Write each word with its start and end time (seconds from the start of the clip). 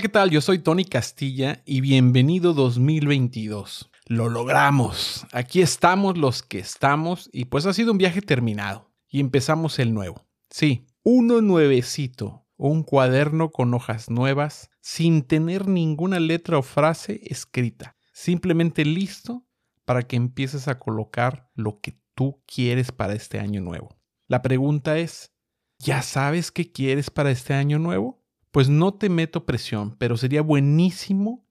¿qué 0.00 0.08
tal? 0.08 0.30
Yo 0.30 0.40
soy 0.40 0.60
Tony 0.60 0.86
Castilla 0.86 1.62
y 1.66 1.82
bienvenido 1.82 2.54
2022. 2.54 3.90
Lo 4.06 4.30
logramos. 4.30 5.26
Aquí 5.30 5.60
estamos 5.60 6.16
los 6.16 6.42
que 6.42 6.58
estamos 6.58 7.28
y 7.34 7.46
pues 7.46 7.66
ha 7.66 7.74
sido 7.74 7.92
un 7.92 7.98
viaje 7.98 8.22
terminado 8.22 8.90
y 9.10 9.20
empezamos 9.20 9.78
el 9.78 9.92
nuevo. 9.92 10.26
Sí, 10.48 10.86
uno 11.02 11.42
nuevecito, 11.42 12.46
un 12.56 12.82
cuaderno 12.82 13.50
con 13.50 13.74
hojas 13.74 14.08
nuevas, 14.08 14.70
sin 14.80 15.20
tener 15.20 15.68
ninguna 15.68 16.18
letra 16.18 16.56
o 16.56 16.62
frase 16.62 17.20
escrita, 17.26 17.96
simplemente 18.14 18.86
listo 18.86 19.46
para 19.84 20.04
que 20.04 20.16
empieces 20.16 20.66
a 20.66 20.78
colocar 20.78 21.50
lo 21.54 21.78
que 21.80 22.00
tú 22.14 22.42
quieres 22.46 22.90
para 22.90 23.12
este 23.12 23.38
año 23.38 23.60
nuevo. 23.60 23.98
La 24.28 24.40
pregunta 24.40 24.96
es, 24.96 25.34
¿ya 25.78 26.00
sabes 26.00 26.50
qué 26.50 26.72
quieres 26.72 27.10
para 27.10 27.30
este 27.30 27.52
año 27.52 27.78
nuevo? 27.78 28.19
Pues 28.50 28.68
no 28.68 28.94
te 28.94 29.08
meto 29.08 29.46
presión, 29.46 29.96
pero 29.98 30.16
sería 30.16 30.42
buenísimo 30.42 31.46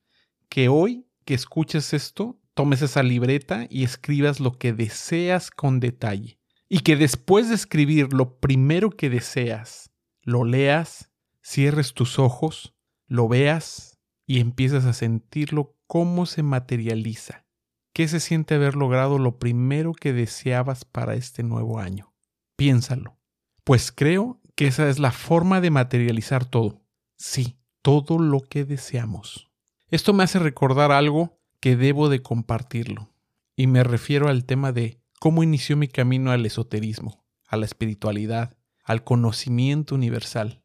que 0.50 0.70
hoy 0.70 1.06
que 1.26 1.34
escuches 1.34 1.94
esto, 1.94 2.40
tomes 2.56 2.82
esa 2.82 3.04
libreta 3.04 3.68
y 3.70 3.84
escribas 3.84 4.40
lo 4.40 4.58
que 4.58 4.74
deseas 4.74 5.52
con 5.52 5.80
detalle. 5.80 6.40
Y 6.68 6.80
que 6.80 6.96
después 6.96 7.50
de 7.50 7.56
escribir 7.56 8.14
lo 8.14 8.40
primero 8.40 8.90
que 8.90 9.10
deseas, 9.10 9.92
lo 10.24 10.44
leas, 10.44 11.12
cierres 11.44 11.94
tus 11.94 12.20
ojos, 12.20 12.76
lo 13.08 13.28
veas 13.28 14.00
y 14.26 14.40
empieces 14.40 14.86
a 14.86 14.94
sentirlo 14.94 15.76
cómo 15.88 16.26
se 16.26 16.44
materializa. 16.44 17.46
¿Qué 17.94 18.08
se 18.08 18.20
siente 18.20 18.56
haber 18.56 18.76
logrado 18.76 19.18
lo 19.18 19.40
primero 19.40 19.94
que 19.94 20.14
deseabas 20.14 20.86
para 20.86 21.16
este 21.16 21.44
nuevo 21.44 21.80
año? 21.80 22.14
Piénsalo. 22.56 23.20
Pues 23.64 23.92
creo 23.92 24.42
que 24.56 24.68
esa 24.68 24.90
es 24.90 25.00
la 25.00 25.12
forma 25.12 25.62
de 25.62 25.72
materializar 25.72 26.46
todo. 26.46 26.79
Sí, 27.20 27.58
todo 27.82 28.18
lo 28.18 28.40
que 28.40 28.64
deseamos. 28.64 29.52
Esto 29.90 30.14
me 30.14 30.24
hace 30.24 30.40
recordar 30.40 30.94
algo 30.94 31.38
que 31.60 31.76
debo 31.76 32.08
de 32.08 32.22
compartirlo, 32.22 33.10
y 33.58 33.68
me 33.68 33.84
refiero 33.84 34.30
al 34.30 34.46
tema 34.46 34.72
de 34.72 35.02
cómo 35.20 35.44
inició 35.44 35.76
mi 35.76 35.90
camino 35.90 36.32
al 36.32 36.46
esoterismo, 36.46 37.26
a 37.46 37.58
la 37.58 37.66
espiritualidad, 37.66 38.56
al 38.86 39.04
conocimiento 39.04 39.96
universal, 39.96 40.64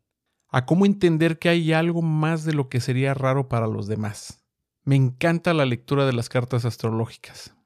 a 0.49 0.65
cómo 0.65 0.87
entender 0.87 1.41
que 1.41 1.49
hay 1.49 1.73
algo 1.73 2.03
más 2.03 2.45
de 2.45 2.55
lo 2.55 2.69
que 2.69 2.81
sería 2.81 3.15
raro 3.15 3.49
para 3.49 3.67
los 3.67 3.89
demás. 3.89 4.45
Me 4.85 4.95
encanta 4.95 5.55
la 5.55 5.67
lectura 5.67 6.07
de 6.07 6.13
las 6.13 6.29
cartas 6.29 6.65
astrológicas. 6.65 7.57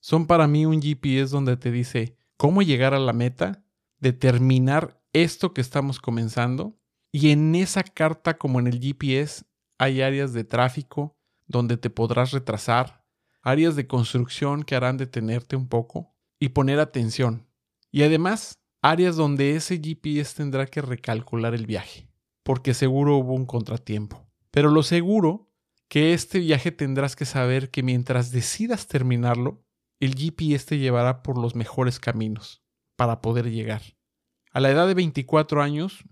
Son 0.00 0.26
para 0.26 0.48
mí 0.48 0.66
un 0.66 0.82
GPS 0.82 1.30
donde 1.30 1.56
te 1.56 1.70
dice 1.70 2.16
cómo 2.36 2.62
llegar 2.62 2.92
a 2.92 2.98
la 2.98 3.12
meta, 3.12 3.62
determinar 4.00 5.00
esto 5.12 5.54
que 5.54 5.60
estamos 5.60 6.00
comenzando 6.00 6.76
y 7.12 7.30
en 7.30 7.54
esa 7.54 7.82
carta, 7.82 8.38
como 8.38 8.58
en 8.58 8.66
el 8.66 8.80
GPS, 8.80 9.44
hay 9.78 10.00
áreas 10.00 10.32
de 10.32 10.44
tráfico 10.44 11.14
donde 11.46 11.76
te 11.76 11.90
podrás 11.90 12.32
retrasar, 12.32 13.04
áreas 13.42 13.76
de 13.76 13.86
construcción 13.86 14.62
que 14.62 14.74
harán 14.74 14.96
detenerte 14.96 15.54
un 15.54 15.68
poco 15.68 16.16
y 16.40 16.48
poner 16.48 16.80
atención. 16.80 17.46
Y 17.90 18.02
además, 18.02 18.58
áreas 18.80 19.16
donde 19.16 19.56
ese 19.56 19.76
GPS 19.76 20.36
tendrá 20.36 20.66
que 20.66 20.80
recalcular 20.80 21.54
el 21.54 21.66
viaje, 21.66 22.08
porque 22.42 22.72
seguro 22.72 23.18
hubo 23.18 23.34
un 23.34 23.44
contratiempo. 23.44 24.26
Pero 24.50 24.70
lo 24.70 24.82
seguro 24.82 25.52
que 25.88 26.14
este 26.14 26.38
viaje 26.38 26.72
tendrás 26.72 27.14
que 27.14 27.26
saber 27.26 27.70
que 27.70 27.82
mientras 27.82 28.30
decidas 28.30 28.86
terminarlo, 28.86 29.62
el 30.00 30.14
GPS 30.14 30.64
te 30.64 30.78
llevará 30.78 31.22
por 31.22 31.36
los 31.36 31.54
mejores 31.54 32.00
caminos 32.00 32.62
para 32.96 33.20
poder 33.20 33.50
llegar. 33.50 33.82
A 34.50 34.60
la 34.60 34.70
edad 34.70 34.86
de 34.86 34.94
24 34.94 35.62
años 35.62 36.04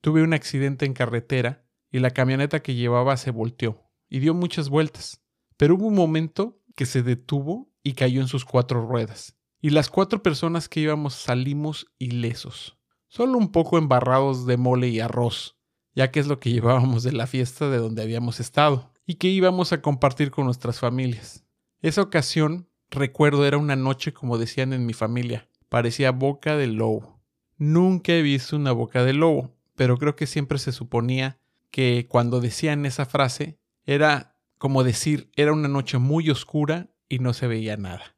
Tuve 0.00 0.22
un 0.22 0.34
accidente 0.34 0.86
en 0.86 0.92
carretera 0.92 1.66
y 1.90 1.98
la 1.98 2.10
camioneta 2.10 2.60
que 2.60 2.74
llevaba 2.74 3.16
se 3.16 3.30
volteó 3.30 3.90
y 4.08 4.20
dio 4.20 4.34
muchas 4.34 4.68
vueltas, 4.68 5.22
pero 5.56 5.74
hubo 5.74 5.86
un 5.86 5.94
momento 5.94 6.60
que 6.74 6.86
se 6.86 7.02
detuvo 7.02 7.72
y 7.82 7.94
cayó 7.94 8.20
en 8.20 8.28
sus 8.28 8.44
cuatro 8.44 8.86
ruedas. 8.86 9.36
Y 9.60 9.70
las 9.70 9.88
cuatro 9.88 10.22
personas 10.22 10.68
que 10.68 10.80
íbamos 10.80 11.14
salimos 11.14 11.86
ilesos, 11.98 12.78
solo 13.08 13.38
un 13.38 13.50
poco 13.50 13.78
embarrados 13.78 14.46
de 14.46 14.56
mole 14.56 14.88
y 14.88 15.00
arroz, 15.00 15.56
ya 15.94 16.10
que 16.10 16.20
es 16.20 16.26
lo 16.26 16.38
que 16.38 16.50
llevábamos 16.52 17.02
de 17.02 17.12
la 17.12 17.26
fiesta 17.26 17.68
de 17.70 17.78
donde 17.78 18.02
habíamos 18.02 18.38
estado 18.40 18.92
y 19.06 19.14
que 19.14 19.28
íbamos 19.28 19.72
a 19.72 19.80
compartir 19.80 20.30
con 20.30 20.44
nuestras 20.44 20.80
familias. 20.80 21.44
Esa 21.80 22.02
ocasión, 22.02 22.68
recuerdo, 22.90 23.46
era 23.46 23.56
una 23.56 23.76
noche 23.76 24.12
como 24.12 24.38
decían 24.38 24.72
en 24.72 24.84
mi 24.84 24.92
familia, 24.92 25.48
parecía 25.68 26.10
boca 26.10 26.56
de 26.56 26.66
lobo. 26.66 27.22
Nunca 27.56 28.12
he 28.12 28.22
visto 28.22 28.56
una 28.56 28.72
boca 28.72 29.04
de 29.04 29.14
lobo, 29.14 29.55
pero 29.76 29.96
creo 29.98 30.16
que 30.16 30.26
siempre 30.26 30.58
se 30.58 30.72
suponía 30.72 31.38
que 31.70 32.06
cuando 32.08 32.40
decían 32.40 32.86
esa 32.86 33.06
frase 33.06 33.58
era 33.84 34.36
como 34.58 34.82
decir 34.82 35.30
era 35.36 35.52
una 35.52 35.68
noche 35.68 35.98
muy 35.98 36.30
oscura 36.30 36.90
y 37.08 37.18
no 37.20 37.32
se 37.32 37.46
veía 37.46 37.76
nada. 37.76 38.16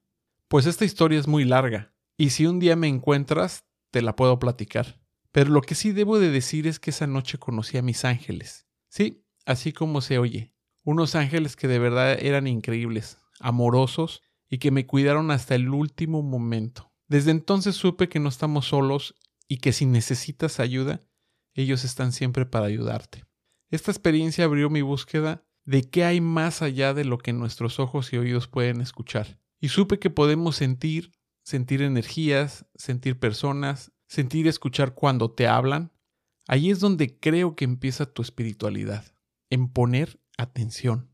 Pues 0.48 0.64
esta 0.64 0.84
historia 0.84 1.18
es 1.18 1.28
muy 1.28 1.44
larga, 1.44 1.92
y 2.16 2.30
si 2.30 2.46
un 2.46 2.58
día 2.58 2.74
me 2.74 2.88
encuentras, 2.88 3.64
te 3.90 4.00
la 4.00 4.16
puedo 4.16 4.38
platicar. 4.38 4.98
Pero 5.30 5.50
lo 5.50 5.60
que 5.60 5.74
sí 5.74 5.92
debo 5.92 6.18
de 6.18 6.30
decir 6.30 6.66
es 6.66 6.80
que 6.80 6.90
esa 6.90 7.06
noche 7.06 7.38
conocí 7.38 7.76
a 7.76 7.82
mis 7.82 8.04
ángeles. 8.04 8.66
Sí, 8.88 9.24
así 9.44 9.72
como 9.72 10.00
se 10.00 10.18
oye. 10.18 10.54
Unos 10.84 11.14
ángeles 11.14 11.54
que 11.54 11.68
de 11.68 11.78
verdad 11.78 12.18
eran 12.18 12.46
increíbles, 12.46 13.18
amorosos 13.40 14.22
y 14.48 14.58
que 14.58 14.70
me 14.70 14.86
cuidaron 14.86 15.30
hasta 15.30 15.54
el 15.54 15.68
último 15.68 16.22
momento. 16.22 16.92
Desde 17.08 17.30
entonces 17.30 17.76
supe 17.76 18.08
que 18.08 18.20
no 18.20 18.28
estamos 18.28 18.66
solos 18.66 19.14
y 19.46 19.58
que 19.58 19.72
si 19.72 19.86
necesitas 19.86 20.60
ayuda, 20.60 21.00
ellos 21.62 21.84
están 21.84 22.12
siempre 22.12 22.46
para 22.46 22.66
ayudarte. 22.66 23.24
Esta 23.70 23.90
experiencia 23.90 24.44
abrió 24.44 24.70
mi 24.70 24.82
búsqueda 24.82 25.44
de 25.64 25.82
qué 25.82 26.04
hay 26.04 26.20
más 26.20 26.62
allá 26.62 26.94
de 26.94 27.04
lo 27.04 27.18
que 27.18 27.32
nuestros 27.32 27.78
ojos 27.80 28.12
y 28.12 28.16
oídos 28.16 28.48
pueden 28.48 28.80
escuchar. 28.80 29.40
Y 29.60 29.68
supe 29.68 29.98
que 29.98 30.08
podemos 30.08 30.56
sentir, 30.56 31.12
sentir 31.42 31.82
energías, 31.82 32.64
sentir 32.74 33.18
personas, 33.18 33.92
sentir 34.06 34.46
y 34.46 34.48
escuchar 34.48 34.94
cuando 34.94 35.30
te 35.30 35.46
hablan. 35.46 35.92
Ahí 36.46 36.70
es 36.70 36.80
donde 36.80 37.18
creo 37.18 37.56
que 37.56 37.64
empieza 37.64 38.06
tu 38.06 38.22
espiritualidad, 38.22 39.04
en 39.50 39.68
poner 39.68 40.20
atención 40.38 41.10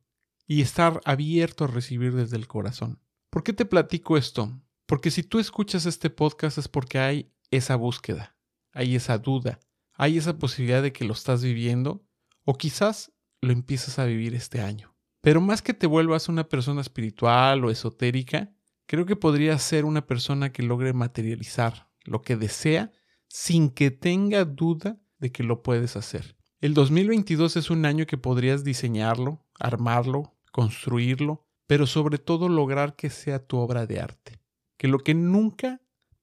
y 0.46 0.60
estar 0.60 1.00
abierto 1.04 1.64
a 1.64 1.68
recibir 1.68 2.14
desde 2.14 2.36
el 2.36 2.46
corazón. 2.46 3.00
¿Por 3.30 3.42
qué 3.42 3.52
te 3.52 3.64
platico 3.64 4.16
esto? 4.16 4.60
Porque 4.86 5.10
si 5.10 5.22
tú 5.22 5.38
escuchas 5.38 5.86
este 5.86 6.10
podcast 6.10 6.58
es 6.58 6.68
porque 6.68 6.98
hay 6.98 7.32
esa 7.50 7.76
búsqueda, 7.76 8.36
hay 8.72 8.94
esa 8.94 9.18
duda, 9.18 9.58
hay 9.94 10.18
esa 10.18 10.38
posibilidad 10.38 10.82
de 10.82 10.92
que 10.92 11.04
lo 11.04 11.12
estás 11.12 11.42
viviendo 11.42 12.04
o 12.44 12.54
quizás 12.54 13.12
lo 13.40 13.52
empiezas 13.52 13.98
a 13.98 14.04
vivir 14.04 14.34
este 14.34 14.60
año. 14.60 14.94
Pero 15.20 15.40
más 15.40 15.62
que 15.62 15.74
te 15.74 15.86
vuelvas 15.86 16.28
una 16.28 16.48
persona 16.48 16.80
espiritual 16.80 17.64
o 17.64 17.70
esotérica, 17.70 18.52
creo 18.86 19.06
que 19.06 19.16
podrías 19.16 19.62
ser 19.62 19.84
una 19.84 20.06
persona 20.06 20.52
que 20.52 20.62
logre 20.62 20.92
materializar 20.92 21.88
lo 22.02 22.22
que 22.22 22.36
desea 22.36 22.92
sin 23.28 23.70
que 23.70 23.90
tenga 23.90 24.44
duda 24.44 24.98
de 25.18 25.32
que 25.32 25.42
lo 25.42 25.62
puedes 25.62 25.96
hacer. 25.96 26.36
El 26.60 26.74
2022 26.74 27.56
es 27.56 27.70
un 27.70 27.86
año 27.86 28.06
que 28.06 28.18
podrías 28.18 28.64
diseñarlo, 28.64 29.44
armarlo, 29.58 30.34
construirlo, 30.52 31.46
pero 31.66 31.86
sobre 31.86 32.18
todo 32.18 32.48
lograr 32.48 32.96
que 32.96 33.10
sea 33.10 33.44
tu 33.44 33.56
obra 33.56 33.86
de 33.86 34.00
arte. 34.00 34.40
Que 34.76 34.88
lo 34.88 34.98
que 34.98 35.14
nunca 35.14 35.80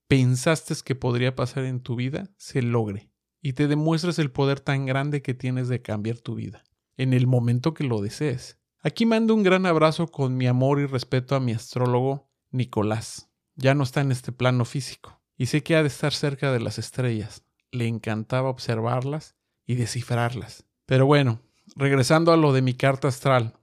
pensaste 0.07 0.75
que 0.83 0.93
podría 0.95 1.35
pasar 1.35 1.65
en 1.65 1.79
tu 1.79 1.95
vida 1.95 2.29
se 2.37 2.61
logre 2.61 3.10
y 3.41 3.53
te 3.53 3.67
demuestres 3.67 4.19
el 4.19 4.31
poder 4.31 4.59
tan 4.59 4.85
grande 4.85 5.21
que 5.21 5.33
tienes 5.33 5.67
de 5.67 5.81
cambiar 5.81 6.19
tu 6.19 6.35
vida, 6.35 6.63
en 6.97 7.13
el 7.13 7.27
momento 7.27 7.73
que 7.73 7.83
lo 7.83 8.01
desees. 8.01 8.59
Aquí 8.81 9.05
mando 9.05 9.33
un 9.33 9.43
gran 9.43 9.65
abrazo 9.65 10.07
con 10.07 10.37
mi 10.37 10.47
amor 10.47 10.79
y 10.79 10.85
respeto 10.85 11.35
a 11.35 11.39
mi 11.39 11.51
astrólogo 11.51 12.29
Nicolás. 12.51 13.29
Ya 13.55 13.73
no 13.73 13.83
está 13.83 14.01
en 14.01 14.11
este 14.11 14.31
plano 14.31 14.65
físico, 14.65 15.21
y 15.37 15.47
sé 15.47 15.63
que 15.63 15.75
ha 15.75 15.81
de 15.81 15.87
estar 15.87 16.13
cerca 16.13 16.51
de 16.51 16.59
las 16.59 16.79
estrellas. 16.79 17.43
Le 17.71 17.87
encantaba 17.87 18.49
observarlas 18.49 19.35
y 19.65 19.75
descifrarlas. 19.75 20.65
Pero 20.85 21.05
bueno, 21.05 21.41
regresando 21.75 22.31
a 22.31 22.37
lo 22.37 22.53
de 22.53 22.61
mi 22.61 22.73
carta 22.73 23.07
astral, 23.07 23.57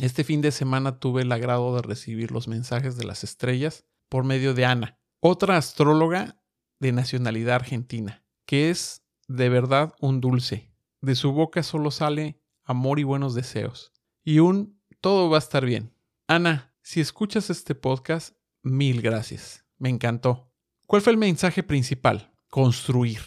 este 0.00 0.24
fin 0.24 0.40
de 0.40 0.50
semana 0.50 0.98
tuve 0.98 1.22
el 1.22 1.32
agrado 1.32 1.76
de 1.76 1.82
recibir 1.82 2.32
los 2.32 2.48
mensajes 2.48 2.96
de 2.96 3.04
las 3.04 3.22
estrellas 3.22 3.84
por 4.08 4.24
medio 4.24 4.54
de 4.54 4.64
Ana, 4.64 4.98
otra 5.20 5.56
astróloga 5.56 6.36
de 6.80 6.92
nacionalidad 6.92 7.56
argentina, 7.56 8.24
que 8.44 8.70
es 8.70 9.03
de 9.28 9.48
verdad 9.48 9.94
un 10.00 10.20
dulce. 10.20 10.72
De 11.00 11.14
su 11.14 11.32
boca 11.32 11.62
solo 11.62 11.90
sale 11.90 12.40
amor 12.64 12.98
y 12.98 13.02
buenos 13.02 13.34
deseos. 13.34 13.92
Y 14.22 14.38
un 14.38 14.80
todo 15.00 15.28
va 15.28 15.36
a 15.36 15.38
estar 15.38 15.64
bien. 15.64 15.94
Ana, 16.26 16.74
si 16.82 17.00
escuchas 17.00 17.50
este 17.50 17.74
podcast, 17.74 18.36
mil 18.62 19.02
gracias. 19.02 19.64
Me 19.78 19.90
encantó. 19.90 20.50
¿Cuál 20.86 21.02
fue 21.02 21.12
el 21.12 21.18
mensaje 21.18 21.62
principal? 21.62 22.34
Construir. 22.48 23.20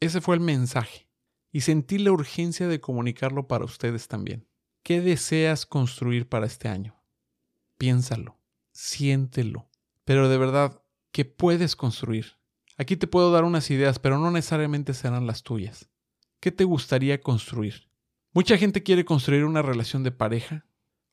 Ese 0.00 0.20
fue 0.20 0.34
el 0.34 0.40
mensaje. 0.40 1.08
Y 1.52 1.62
sentí 1.62 1.98
la 1.98 2.12
urgencia 2.12 2.68
de 2.68 2.80
comunicarlo 2.80 3.46
para 3.46 3.64
ustedes 3.64 4.08
también. 4.08 4.48
¿Qué 4.82 5.00
deseas 5.00 5.66
construir 5.66 6.28
para 6.28 6.46
este 6.46 6.68
año? 6.68 7.00
Piénsalo, 7.76 8.40
siéntelo. 8.72 9.68
Pero 10.04 10.28
de 10.28 10.38
verdad, 10.38 10.82
¿qué 11.12 11.24
puedes 11.24 11.76
construir? 11.76 12.39
Aquí 12.80 12.96
te 12.96 13.06
puedo 13.06 13.30
dar 13.30 13.44
unas 13.44 13.70
ideas, 13.70 13.98
pero 13.98 14.16
no 14.16 14.30
necesariamente 14.30 14.94
serán 14.94 15.26
las 15.26 15.42
tuyas. 15.42 15.90
¿Qué 16.40 16.50
te 16.50 16.64
gustaría 16.64 17.20
construir? 17.20 17.90
Mucha 18.32 18.56
gente 18.56 18.82
quiere 18.82 19.04
construir 19.04 19.44
una 19.44 19.60
relación 19.60 20.02
de 20.02 20.12
pareja, 20.12 20.64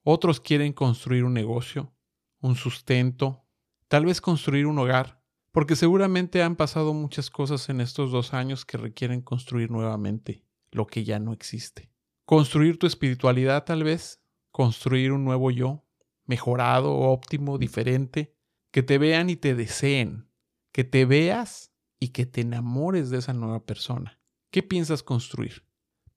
otros 0.01 0.39
quieren 0.39 0.71
construir 0.71 1.25
un 1.25 1.33
negocio, 1.33 1.93
un 2.39 2.55
sustento, 2.55 3.43
tal 3.89 4.05
vez 4.05 4.21
construir 4.21 4.65
un 4.65 4.79
hogar, 4.79 5.21
porque 5.51 5.75
seguramente 5.75 6.41
han 6.41 6.55
pasado 6.55 6.93
muchas 6.93 7.29
cosas 7.29 7.67
en 7.67 7.81
estos 7.81 8.13
dos 8.13 8.33
años 8.33 8.63
que 8.63 8.77
requieren 8.77 9.19
construir 9.19 9.69
nuevamente 9.69 10.45
lo 10.71 10.87
que 10.87 11.03
ya 11.03 11.19
no 11.19 11.33
existe. 11.33 11.91
Construir 12.23 12.79
tu 12.79 12.87
espiritualidad 12.87 13.65
tal 13.65 13.83
vez, 13.83 14.21
construir 14.51 15.11
un 15.11 15.25
nuevo 15.25 15.51
yo, 15.51 15.83
mejorado, 16.27 16.95
óptimo, 16.95 17.57
diferente, 17.57 18.33
que 18.71 18.83
te 18.83 18.97
vean 18.97 19.29
y 19.29 19.35
te 19.35 19.53
deseen, 19.53 20.26
que 20.77 20.83
te 20.83 21.05
veas 21.05 21.71
y 21.99 22.09
que 22.09 22.27
te 22.27 22.41
enamores 22.41 23.09
de 23.09 23.17
esa 23.17 23.33
nueva 23.33 23.65
persona. 23.65 24.19
¿Qué 24.51 24.61
piensas 24.61 25.01
construir? 25.01 25.63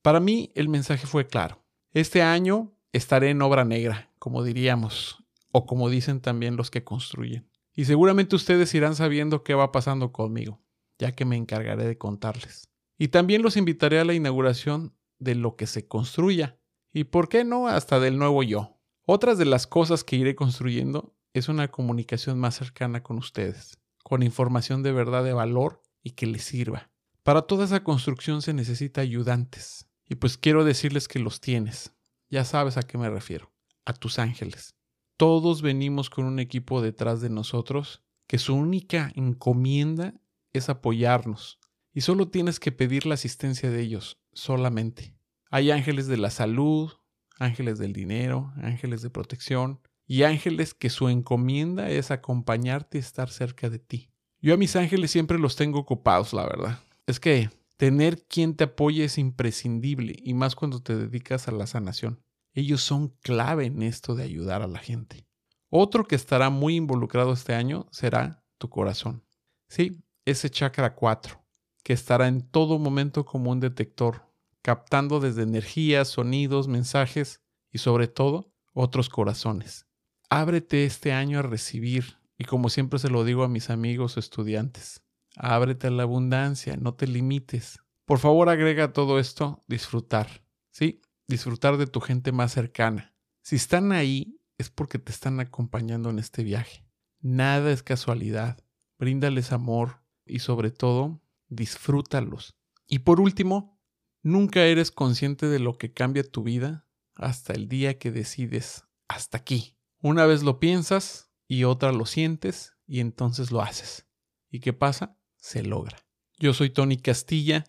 Para 0.03 0.19
mí 0.19 0.51
el 0.53 0.69
mensaje 0.69 1.07
fue 1.07 1.25
claro. 1.25 1.65
Este 1.93 2.21
año 2.21 2.71
estaré 2.93 3.31
en 3.31 3.41
obra 3.41 3.65
negra, 3.65 4.13
como 4.19 4.43
diríamos, 4.43 5.25
o 5.51 5.65
como 5.65 5.89
dicen 5.89 6.21
también 6.21 6.57
los 6.57 6.69
que 6.69 6.83
construyen. 6.83 7.49
Y 7.73 7.85
seguramente 7.85 8.35
ustedes 8.35 8.71
irán 8.75 8.93
sabiendo 8.93 9.43
qué 9.43 9.55
va 9.55 9.71
pasando 9.71 10.11
conmigo, 10.11 10.61
ya 10.99 11.11
que 11.13 11.25
me 11.25 11.37
encargaré 11.37 11.87
de 11.87 11.97
contarles. 11.97 12.69
Y 12.99 13.07
también 13.07 13.41
los 13.41 13.57
invitaré 13.57 13.99
a 13.99 14.05
la 14.05 14.13
inauguración 14.13 14.95
de 15.17 15.33
lo 15.33 15.55
que 15.55 15.65
se 15.65 15.87
construya, 15.87 16.59
y 16.93 17.05
por 17.05 17.29
qué 17.29 17.43
no 17.43 17.67
hasta 17.67 17.99
del 17.99 18.19
nuevo 18.19 18.43
yo. 18.43 18.77
Otras 19.07 19.39
de 19.39 19.45
las 19.45 19.65
cosas 19.65 20.03
que 20.03 20.17
iré 20.17 20.35
construyendo 20.35 21.15
es 21.33 21.49
una 21.49 21.69
comunicación 21.69 22.37
más 22.37 22.53
cercana 22.53 23.01
con 23.01 23.17
ustedes, 23.17 23.80
con 24.03 24.23
información 24.23 24.83
de 24.83 24.91
verdad 24.91 25.23
de 25.23 25.33
valor 25.33 25.81
y 26.03 26.11
que 26.11 26.25
les 26.25 26.43
sirva. 26.43 26.91
Para 27.23 27.43
toda 27.43 27.65
esa 27.65 27.83
construcción 27.83 28.41
se 28.41 28.53
necesita 28.53 29.01
ayudantes, 29.01 29.87
y 30.07 30.15
pues 30.15 30.37
quiero 30.37 30.63
decirles 30.63 31.07
que 31.07 31.19
los 31.19 31.39
tienes. 31.39 31.93
Ya 32.29 32.45
sabes 32.45 32.77
a 32.77 32.83
qué 32.83 32.97
me 32.97 33.09
refiero, 33.09 33.51
a 33.85 33.93
tus 33.93 34.19
ángeles. 34.19 34.75
Todos 35.17 35.61
venimos 35.61 36.09
con 36.09 36.25
un 36.25 36.39
equipo 36.39 36.81
detrás 36.81 37.21
de 37.21 37.29
nosotros 37.29 38.01
que 38.27 38.37
su 38.37 38.55
única 38.55 39.11
encomienda 39.15 40.13
es 40.53 40.69
apoyarnos, 40.69 41.59
y 41.93 42.01
solo 42.01 42.29
tienes 42.29 42.59
que 42.59 42.71
pedir 42.71 43.05
la 43.05 43.15
asistencia 43.15 43.69
de 43.69 43.81
ellos, 43.81 44.19
solamente. 44.31 45.13
Hay 45.49 45.71
ángeles 45.71 46.07
de 46.07 46.17
la 46.17 46.29
salud, 46.29 46.91
ángeles 47.37 47.77
del 47.77 47.91
dinero, 47.91 48.53
ángeles 48.55 49.01
de 49.01 49.09
protección 49.09 49.80
y 50.11 50.23
ángeles 50.23 50.73
que 50.73 50.89
su 50.89 51.07
encomienda 51.07 51.89
es 51.89 52.11
acompañarte 52.11 52.97
y 52.97 52.99
estar 52.99 53.29
cerca 53.29 53.69
de 53.69 53.79
ti. 53.79 54.09
Yo 54.41 54.53
a 54.53 54.57
mis 54.57 54.75
ángeles 54.75 55.09
siempre 55.09 55.39
los 55.39 55.55
tengo 55.55 55.79
ocupados, 55.79 56.33
la 56.33 56.43
verdad. 56.43 56.79
Es 57.07 57.21
que 57.21 57.49
tener 57.77 58.21
quien 58.25 58.57
te 58.57 58.65
apoye 58.65 59.05
es 59.05 59.17
imprescindible 59.17 60.13
y 60.21 60.33
más 60.33 60.53
cuando 60.53 60.83
te 60.83 60.97
dedicas 60.97 61.47
a 61.47 61.53
la 61.53 61.65
sanación. 61.65 62.21
Ellos 62.53 62.81
son 62.81 63.15
clave 63.21 63.67
en 63.67 63.83
esto 63.83 64.13
de 64.13 64.23
ayudar 64.23 64.61
a 64.61 64.67
la 64.67 64.79
gente. 64.79 65.29
Otro 65.69 66.03
que 66.03 66.15
estará 66.15 66.49
muy 66.49 66.75
involucrado 66.75 67.31
este 67.31 67.53
año 67.53 67.87
será 67.89 68.43
tu 68.57 68.69
corazón. 68.69 69.23
Sí, 69.69 70.03
ese 70.25 70.49
chakra 70.49 70.93
4, 70.93 71.41
que 71.83 71.93
estará 71.93 72.27
en 72.27 72.41
todo 72.41 72.79
momento 72.79 73.23
como 73.23 73.49
un 73.49 73.61
detector 73.61 74.29
captando 74.61 75.21
desde 75.21 75.43
energías, 75.43 76.09
sonidos, 76.09 76.67
mensajes 76.67 77.41
y 77.71 77.77
sobre 77.77 78.09
todo 78.09 78.51
otros 78.73 79.07
corazones. 79.07 79.87
Ábrete 80.31 80.85
este 80.85 81.13
año 81.13 81.39
a 81.39 81.43
recibir 81.43 82.17
y 82.37 82.45
como 82.45 82.69
siempre 82.69 82.97
se 82.97 83.09
lo 83.09 83.23
digo 83.23 83.43
a 83.43 83.49
mis 83.49 83.69
amigos 83.69 84.17
o 84.17 84.19
estudiantes, 84.19 85.03
ábrete 85.35 85.87
a 85.87 85.91
la 85.91 86.03
abundancia, 86.03 86.77
no 86.77 86.95
te 86.95 87.05
limites. 87.05 87.79
Por 88.05 88.17
favor 88.17 88.49
agrega 88.49 88.93
todo 88.93 89.19
esto 89.19 89.63
disfrutar, 89.67 90.43
¿sí? 90.71 91.01
Disfrutar 91.27 91.77
de 91.77 91.85
tu 91.85 91.99
gente 91.99 92.31
más 92.31 92.53
cercana. 92.53 93.13
Si 93.43 93.57
están 93.57 93.91
ahí 93.91 94.39
es 94.57 94.69
porque 94.69 94.97
te 94.97 95.11
están 95.11 95.39
acompañando 95.39 96.09
en 96.09 96.17
este 96.17 96.43
viaje. 96.43 96.85
Nada 97.19 97.71
es 97.71 97.83
casualidad. 97.83 98.57
Bríndales 98.97 99.51
amor 99.51 100.01
y 100.25 100.39
sobre 100.39 100.71
todo 100.71 101.21
disfrútalos. 101.49 102.55
Y 102.87 102.99
por 102.99 103.19
último, 103.19 103.81
Nunca 104.23 104.65
eres 104.65 104.91
consciente 104.91 105.47
de 105.47 105.57
lo 105.57 105.79
que 105.79 105.93
cambia 105.93 106.23
tu 106.23 106.43
vida 106.43 106.85
hasta 107.15 107.53
el 107.53 107.67
día 107.67 107.97
que 107.97 108.11
decides 108.11 108.85
hasta 109.07 109.39
aquí. 109.39 109.75
Una 110.03 110.25
vez 110.25 110.41
lo 110.41 110.59
piensas 110.59 111.31
y 111.47 111.63
otra 111.63 111.91
lo 111.91 112.07
sientes 112.07 112.73
y 112.87 113.01
entonces 113.01 113.51
lo 113.51 113.61
haces. 113.61 114.07
¿Y 114.49 114.59
qué 114.59 114.73
pasa? 114.73 115.15
Se 115.37 115.61
logra. 115.61 115.97
Yo 116.39 116.55
soy 116.55 116.71
Tony 116.71 116.97
Castilla 116.97 117.65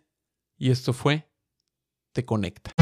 y 0.56 0.70
esto 0.70 0.94
fue 0.94 1.31
Te 2.12 2.25
Conecta. 2.25 2.73